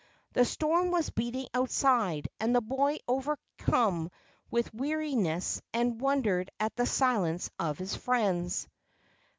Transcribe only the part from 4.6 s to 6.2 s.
weariness and